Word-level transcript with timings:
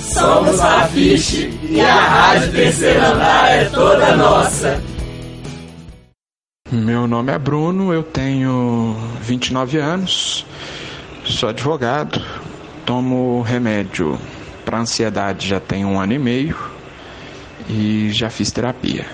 Somos 0.00 0.60
a 0.60 0.86
Fiche 0.88 1.50
e 1.68 1.80
a 1.80 1.94
Rádio 1.94 2.52
Terceiro 2.52 3.04
Andar 3.04 3.50
é 3.50 3.64
toda 3.66 4.16
nossa. 4.16 4.82
Meu 6.70 7.06
nome 7.06 7.32
é 7.32 7.38
Bruno, 7.38 7.92
eu 7.92 8.02
tenho 8.02 8.96
29 9.20 9.78
anos, 9.78 10.46
sou 11.24 11.48
advogado, 11.48 12.24
tomo 12.86 13.42
remédio 13.42 14.18
para 14.64 14.78
ansiedade 14.78 15.48
já 15.48 15.58
tem 15.58 15.84
um 15.84 15.98
ano 15.98 16.12
e 16.12 16.18
meio 16.18 16.56
e 17.68 18.10
já 18.12 18.30
fiz 18.30 18.50
terapia. 18.50 19.04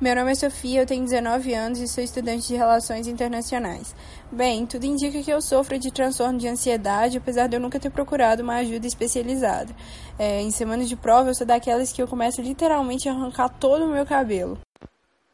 Meu 0.00 0.16
nome 0.16 0.32
é 0.32 0.34
Sofia, 0.34 0.80
eu 0.80 0.86
tenho 0.86 1.04
19 1.04 1.54
anos 1.54 1.78
e 1.78 1.86
sou 1.86 2.02
estudante 2.02 2.48
de 2.48 2.56
Relações 2.56 3.06
Internacionais. 3.06 3.94
Bem, 4.30 4.66
tudo 4.66 4.84
indica 4.84 5.22
que 5.22 5.30
eu 5.30 5.40
sofro 5.40 5.78
de 5.78 5.92
transtorno 5.92 6.36
de 6.36 6.48
ansiedade, 6.48 7.18
apesar 7.18 7.46
de 7.46 7.56
eu 7.56 7.60
nunca 7.60 7.78
ter 7.78 7.90
procurado 7.90 8.42
uma 8.42 8.56
ajuda 8.56 8.88
especializada. 8.88 9.74
É, 10.18 10.40
em 10.40 10.50
semanas 10.50 10.88
de 10.88 10.96
prova, 10.96 11.30
eu 11.30 11.34
sou 11.34 11.46
daquelas 11.46 11.92
que 11.92 12.02
eu 12.02 12.08
começo 12.08 12.42
literalmente 12.42 13.08
a 13.08 13.12
arrancar 13.12 13.48
todo 13.48 13.84
o 13.84 13.92
meu 13.92 14.04
cabelo. 14.04 14.58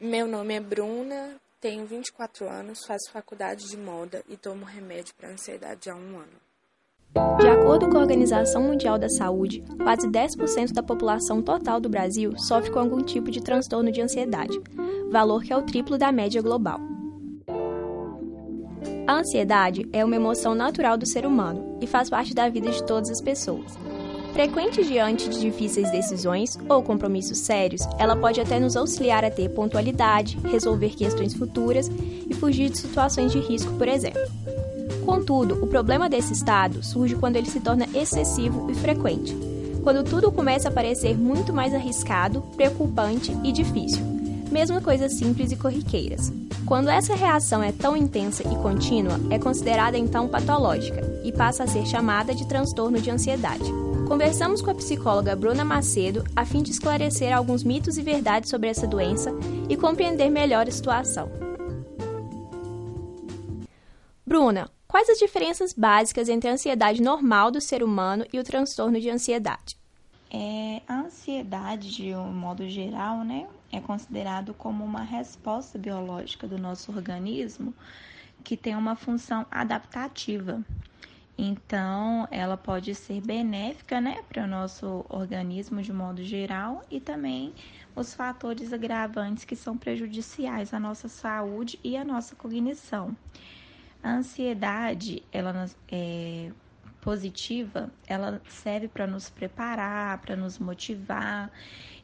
Meu 0.00 0.28
nome 0.28 0.54
é 0.54 0.60
Bruna, 0.60 1.34
tenho 1.60 1.84
24 1.84 2.48
anos, 2.48 2.84
faço 2.86 3.10
faculdade 3.12 3.68
de 3.68 3.76
moda 3.76 4.22
e 4.28 4.36
tomo 4.36 4.64
remédio 4.64 5.14
para 5.16 5.30
ansiedade 5.30 5.90
há 5.90 5.96
um 5.96 6.18
ano. 6.18 6.44
De 7.14 7.48
acordo 7.48 7.88
com 7.88 7.96
a 7.96 8.00
Organização 8.00 8.62
Mundial 8.62 8.98
da 8.98 9.08
Saúde, 9.08 9.62
quase 9.82 10.08
10% 10.08 10.72
da 10.72 10.82
população 10.82 11.40
total 11.40 11.80
do 11.80 11.88
Brasil 11.88 12.36
sofre 12.36 12.70
com 12.70 12.80
algum 12.80 13.02
tipo 13.02 13.30
de 13.30 13.40
transtorno 13.40 13.92
de 13.92 14.00
ansiedade, 14.00 14.60
valor 15.12 15.42
que 15.42 15.52
é 15.52 15.56
o 15.56 15.62
triplo 15.62 15.96
da 15.96 16.10
média 16.10 16.42
global. 16.42 16.80
A 19.06 19.18
ansiedade 19.18 19.86
é 19.92 20.04
uma 20.04 20.16
emoção 20.16 20.54
natural 20.54 20.96
do 20.96 21.06
ser 21.06 21.24
humano 21.24 21.78
e 21.80 21.86
faz 21.86 22.10
parte 22.10 22.34
da 22.34 22.48
vida 22.48 22.70
de 22.70 22.82
todas 22.82 23.10
as 23.10 23.20
pessoas. 23.20 23.78
Frequente 24.32 24.82
diante 24.82 25.28
de 25.28 25.40
difíceis 25.40 25.92
decisões 25.92 26.58
ou 26.68 26.82
compromissos 26.82 27.38
sérios, 27.38 27.82
ela 27.98 28.16
pode 28.16 28.40
até 28.40 28.58
nos 28.58 28.76
auxiliar 28.76 29.24
a 29.24 29.30
ter 29.30 29.50
pontualidade, 29.50 30.38
resolver 30.44 30.90
questões 30.90 31.34
futuras 31.34 31.88
e 32.28 32.34
fugir 32.34 32.70
de 32.70 32.78
situações 32.78 33.30
de 33.30 33.38
risco, 33.38 33.72
por 33.74 33.86
exemplo. 33.86 34.22
Contudo, 35.04 35.62
o 35.62 35.66
problema 35.66 36.08
desse 36.08 36.32
estado 36.32 36.82
surge 36.82 37.14
quando 37.14 37.36
ele 37.36 37.48
se 37.48 37.60
torna 37.60 37.86
excessivo 37.94 38.70
e 38.70 38.74
frequente, 38.74 39.36
quando 39.82 40.02
tudo 40.02 40.32
começa 40.32 40.68
a 40.68 40.72
parecer 40.72 41.16
muito 41.16 41.52
mais 41.52 41.74
arriscado, 41.74 42.40
preocupante 42.56 43.36
e 43.44 43.52
difícil, 43.52 44.02
mesmo 44.50 44.80
coisas 44.80 45.12
simples 45.12 45.52
e 45.52 45.56
corriqueiras. 45.56 46.32
Quando 46.64 46.88
essa 46.88 47.14
reação 47.14 47.62
é 47.62 47.70
tão 47.70 47.94
intensa 47.94 48.42
e 48.42 48.56
contínua, 48.56 49.20
é 49.28 49.38
considerada 49.38 49.98
então 49.98 50.26
patológica 50.26 51.02
e 51.22 51.30
passa 51.30 51.64
a 51.64 51.66
ser 51.66 51.84
chamada 51.84 52.34
de 52.34 52.46
transtorno 52.46 52.98
de 52.98 53.10
ansiedade. 53.10 53.70
Conversamos 54.08 54.62
com 54.62 54.70
a 54.70 54.74
psicóloga 54.74 55.36
Bruna 55.36 55.64
Macedo 55.64 56.24
a 56.34 56.46
fim 56.46 56.62
de 56.62 56.70
esclarecer 56.70 57.36
alguns 57.36 57.62
mitos 57.62 57.98
e 57.98 58.02
verdades 58.02 58.48
sobre 58.48 58.68
essa 58.68 58.86
doença 58.86 59.30
e 59.68 59.76
compreender 59.76 60.30
melhor 60.30 60.66
a 60.66 60.70
situação. 60.70 61.28
Bruna, 64.26 64.70
Quais 64.94 65.10
as 65.10 65.18
diferenças 65.18 65.72
básicas 65.72 66.28
entre 66.28 66.48
a 66.48 66.52
ansiedade 66.52 67.02
normal 67.02 67.50
do 67.50 67.60
ser 67.60 67.82
humano 67.82 68.24
e 68.32 68.38
o 68.38 68.44
transtorno 68.44 69.00
de 69.00 69.10
ansiedade? 69.10 69.76
É, 70.30 70.82
a 70.86 71.00
ansiedade, 71.00 71.90
de 71.90 72.14
um 72.14 72.32
modo 72.32 72.68
geral, 72.68 73.24
né, 73.24 73.48
é 73.72 73.80
considerado 73.80 74.54
como 74.54 74.84
uma 74.84 75.02
resposta 75.02 75.76
biológica 75.76 76.46
do 76.46 76.56
nosso 76.58 76.92
organismo 76.92 77.74
que 78.44 78.56
tem 78.56 78.76
uma 78.76 78.94
função 78.94 79.44
adaptativa. 79.50 80.62
Então, 81.36 82.28
ela 82.30 82.56
pode 82.56 82.94
ser 82.94 83.20
benéfica, 83.20 84.00
né, 84.00 84.22
para 84.28 84.44
o 84.44 84.46
nosso 84.46 85.04
organismo 85.08 85.82
de 85.82 85.92
modo 85.92 86.22
geral 86.22 86.84
e 86.88 87.00
também 87.00 87.52
os 87.96 88.14
fatores 88.14 88.72
agravantes 88.72 89.44
que 89.44 89.56
são 89.56 89.76
prejudiciais 89.76 90.72
à 90.72 90.78
nossa 90.78 91.08
saúde 91.08 91.80
e 91.82 91.96
à 91.96 92.04
nossa 92.04 92.36
cognição. 92.36 93.12
A 94.04 94.16
ansiedade, 94.16 95.22
ela 95.32 95.66
é 95.90 96.52
positiva, 97.00 97.90
ela 98.06 98.38
serve 98.46 98.86
para 98.86 99.06
nos 99.06 99.30
preparar, 99.30 100.18
para 100.18 100.36
nos 100.36 100.58
motivar 100.58 101.50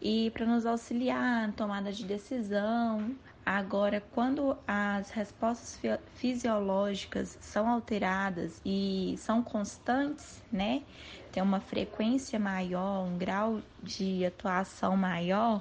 e 0.00 0.30
para 0.30 0.46
nos 0.46 0.64
auxiliar 0.64 1.48
na 1.48 1.52
tomada 1.52 1.92
de 1.92 2.04
decisão. 2.04 3.16
Agora, 3.44 4.00
quando 4.12 4.56
as 4.64 5.10
respostas 5.10 5.80
fisiológicas 6.14 7.36
são 7.40 7.68
alteradas 7.68 8.62
e 8.64 9.16
são 9.18 9.42
constantes, 9.42 10.40
né? 10.52 10.84
Tem 11.32 11.42
uma 11.42 11.58
frequência 11.58 12.38
maior, 12.38 13.08
um 13.08 13.18
grau 13.18 13.60
de 13.82 14.24
atuação 14.24 14.96
maior, 14.96 15.60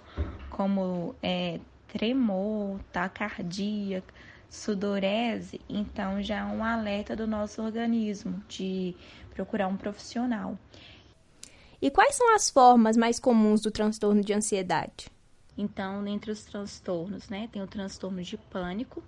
como 0.52 1.16
é, 1.24 1.60
tremor, 1.88 2.80
taquicardia, 2.92 4.04
sudorese, 4.50 5.60
então 5.70 6.22
já 6.22 6.38
é 6.38 6.44
um 6.44 6.64
alerta 6.64 7.16
do 7.16 7.28
nosso 7.28 7.62
organismo 7.62 8.42
de 8.48 8.96
procurar 9.34 9.68
um 9.68 9.78
profissional. 9.78 10.58
E 11.82 11.92
quais 11.92 12.16
são 12.16 12.34
as 12.36 12.50
formas 12.50 12.98
mais 12.98 13.20
comuns 13.20 13.62
do 13.62 13.70
transtorno 13.70 14.24
de 14.24 14.34
ansiedade? 14.34 15.10
Então, 15.58 16.06
entre 16.08 16.32
os 16.32 16.44
transtornos, 16.44 17.30
né, 17.30 17.50
tem 17.52 17.62
o 17.62 17.68
transtorno 17.68 18.22
de 18.22 18.38
pânico, 18.38 19.04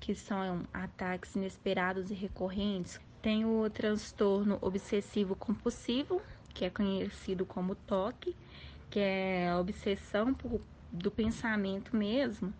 que 0.00 0.14
são 0.14 0.62
ataques 0.72 1.36
inesperados 1.36 2.10
e 2.10 2.14
recorrentes. 2.14 3.00
Tem 3.20 3.44
o 3.44 3.68
transtorno 3.70 4.58
obsessivo 4.60 5.36
compulsivo, 5.36 6.20
que 6.52 6.64
é 6.64 6.70
conhecido 6.70 7.46
como 7.46 7.74
TOC, 7.74 8.34
que 8.90 8.98
é 8.98 9.48
a 9.48 9.58
obsessão 9.58 10.34
por, 10.34 10.60
do 10.90 11.10
pensamento 11.10 11.96
mesmo, 11.96 12.52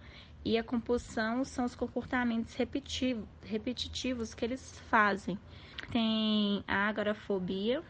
e 0.45 0.59
a 0.59 0.65
compulsão 0.65 1.45
são 1.45 1.65
os 1.65 1.75
comportamentos 1.75 2.55
repetitivos 2.55 4.35
que 4.35 4.45
eles 4.45 4.79
fazem. 4.89 5.39
Tem 5.91 6.65
a 6.67 6.89
agorafobia, 6.89 7.83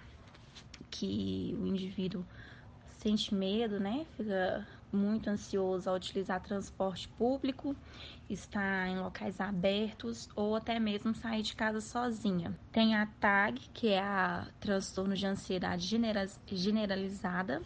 que 0.91 1.57
o 1.59 1.67
indivíduo 1.67 2.25
sente 2.99 3.35
medo, 3.35 3.81
né? 3.81 4.07
Fica 4.17 4.67
muito 4.93 5.31
ansioso 5.31 5.89
ao 5.89 5.97
utilizar 5.97 6.41
transporte 6.43 7.09
público, 7.09 7.75
estar 8.29 8.89
em 8.89 8.99
locais 8.99 9.41
abertos 9.41 10.29
ou 10.37 10.55
até 10.55 10.79
mesmo 10.79 11.15
sair 11.15 11.43
de 11.43 11.57
casa 11.57 11.81
sozinha. 11.81 12.57
Tem 12.71 12.95
a 12.95 13.07
TAG, 13.07 13.59
que 13.73 13.89
é 13.89 14.01
a 14.01 14.47
transtorno 14.61 15.15
de 15.15 15.27
ansiedade 15.27 15.87
generalizada, 16.47 17.63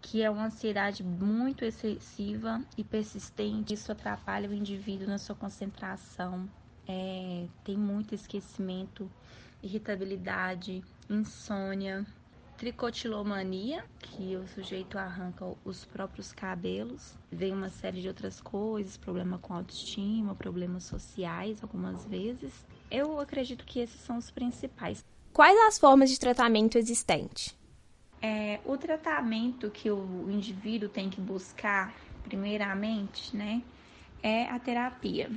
que 0.00 0.22
é 0.22 0.30
uma 0.30 0.46
ansiedade 0.46 1.02
muito 1.02 1.64
excessiva 1.64 2.62
e 2.76 2.84
persistente. 2.84 3.74
Isso 3.74 3.90
atrapalha 3.92 4.48
o 4.48 4.54
indivíduo 4.54 5.08
na 5.08 5.18
sua 5.18 5.34
concentração, 5.34 6.48
é, 6.88 7.46
tem 7.64 7.76
muito 7.76 8.14
esquecimento, 8.14 9.10
irritabilidade, 9.62 10.82
insônia, 11.10 12.06
tricotilomania, 12.56 13.84
que 14.00 14.36
o 14.36 14.46
sujeito 14.48 14.98
arranca 14.98 15.44
os 15.64 15.84
próprios 15.84 16.32
cabelos, 16.32 17.14
vem 17.30 17.52
uma 17.52 17.68
série 17.68 18.00
de 18.00 18.08
outras 18.08 18.40
coisas, 18.40 18.96
problema 18.96 19.38
com 19.38 19.54
autoestima, 19.54 20.34
problemas 20.34 20.84
sociais 20.84 21.62
algumas 21.62 22.04
vezes. 22.06 22.52
Eu 22.90 23.20
acredito 23.20 23.64
que 23.64 23.80
esses 23.80 24.00
são 24.00 24.16
os 24.16 24.30
principais. 24.30 25.04
Quais 25.32 25.56
as 25.68 25.78
formas 25.78 26.10
de 26.10 26.18
tratamento 26.18 26.76
existentes? 26.76 27.57
É, 28.20 28.58
o 28.64 28.76
tratamento 28.76 29.70
que 29.70 29.90
o 29.90 30.28
indivíduo 30.28 30.88
tem 30.88 31.08
que 31.08 31.20
buscar, 31.20 31.94
primeiramente, 32.24 33.36
né, 33.36 33.62
é 34.22 34.44
a 34.44 34.58
terapia. 34.58 35.30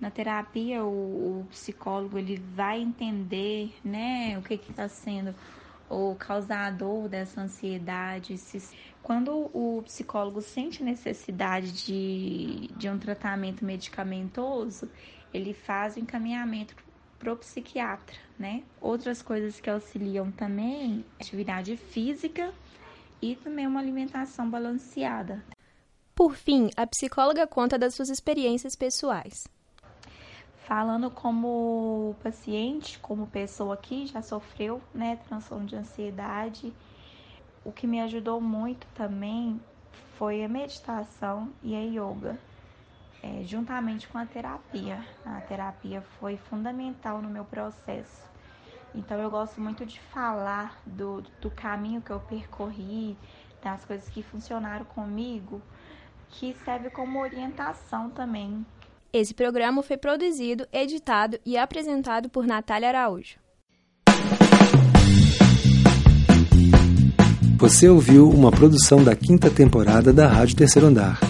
Na 0.00 0.10
terapia, 0.10 0.82
o, 0.82 1.40
o 1.40 1.46
psicólogo 1.50 2.18
ele 2.18 2.42
vai 2.54 2.80
entender, 2.80 3.74
né, 3.84 4.38
o 4.38 4.42
que 4.42 4.54
está 4.54 4.88
sendo 4.88 5.34
o 5.90 6.14
causador 6.14 7.08
dessa 7.08 7.40
ansiedade. 7.42 8.40
Quando 9.02 9.50
o 9.52 9.82
psicólogo 9.84 10.40
sente 10.40 10.84
necessidade 10.84 11.72
de, 11.84 12.70
de 12.76 12.88
um 12.88 12.98
tratamento 12.98 13.64
medicamentoso, 13.64 14.88
ele 15.34 15.52
faz 15.52 15.96
o 15.96 15.98
encaminhamento 15.98 16.74
pro 17.20 17.36
psiquiatra, 17.36 18.16
né? 18.38 18.64
Outras 18.80 19.22
coisas 19.22 19.60
que 19.60 19.70
auxiliam 19.70 20.32
também, 20.32 21.04
atividade 21.20 21.76
física 21.76 22.52
e 23.22 23.36
também 23.36 23.66
uma 23.66 23.78
alimentação 23.78 24.50
balanceada. 24.50 25.44
Por 26.14 26.34
fim, 26.34 26.70
a 26.76 26.86
psicóloga 26.86 27.46
conta 27.46 27.78
das 27.78 27.94
suas 27.94 28.08
experiências 28.08 28.74
pessoais. 28.74 29.46
Falando 30.66 31.10
como 31.10 32.16
paciente, 32.22 32.98
como 33.00 33.26
pessoa 33.26 33.76
que 33.76 34.06
já 34.06 34.22
sofreu, 34.22 34.80
né, 34.94 35.18
transtorno 35.28 35.66
de 35.66 35.76
ansiedade, 35.76 36.72
o 37.64 37.70
que 37.70 37.86
me 37.86 38.00
ajudou 38.00 38.40
muito 38.40 38.86
também 38.94 39.60
foi 40.16 40.44
a 40.44 40.48
meditação 40.48 41.50
e 41.62 41.74
a 41.74 41.80
yoga, 41.80 42.38
é, 43.22 43.42
juntamente 43.44 44.08
com 44.08 44.18
a 44.18 44.26
terapia. 44.26 45.04
A 45.24 45.40
terapia 45.42 46.02
foi 46.18 46.36
fundamental 46.36 47.20
no 47.20 47.28
meu 47.28 47.44
processo. 47.44 48.28
Então 48.94 49.18
eu 49.18 49.30
gosto 49.30 49.60
muito 49.60 49.86
de 49.86 50.00
falar 50.00 50.80
do, 50.84 51.22
do 51.40 51.50
caminho 51.50 52.00
que 52.00 52.10
eu 52.10 52.20
percorri, 52.20 53.16
das 53.62 53.84
coisas 53.84 54.08
que 54.08 54.22
funcionaram 54.22 54.84
comigo, 54.84 55.60
que 56.28 56.54
serve 56.64 56.90
como 56.90 57.20
orientação 57.20 58.10
também. 58.10 58.64
Esse 59.12 59.34
programa 59.34 59.82
foi 59.82 59.96
produzido, 59.96 60.66
editado 60.72 61.38
e 61.44 61.56
apresentado 61.56 62.28
por 62.28 62.46
Natália 62.46 62.88
Araújo. 62.88 63.38
Você 67.58 67.88
ouviu 67.88 68.30
uma 68.30 68.50
produção 68.50 69.04
da 69.04 69.14
quinta 69.14 69.50
temporada 69.50 70.12
da 70.12 70.26
Rádio 70.26 70.56
Terceiro 70.56 70.88
Andar. 70.88 71.29